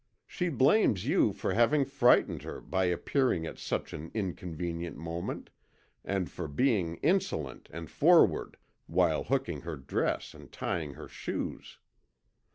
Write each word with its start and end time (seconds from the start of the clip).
She 0.25 0.49
blames 0.49 1.05
you 1.05 1.31
for 1.31 1.53
having 1.53 1.85
frightened 1.85 2.41
her 2.41 2.59
by 2.59 2.85
appearing 2.85 3.45
at 3.45 3.59
such 3.59 3.93
an 3.93 4.09
inconvenient 4.15 4.97
moment, 4.97 5.51
and 6.03 6.27
for 6.27 6.47
being 6.47 6.95
insolent 7.03 7.69
and 7.71 7.87
forward 7.87 8.57
while 8.87 9.25
hooking 9.25 9.61
her 9.61 9.75
dress 9.77 10.33
and 10.33 10.51
tying 10.51 10.95
her 10.95 11.07
shoes. 11.07 11.77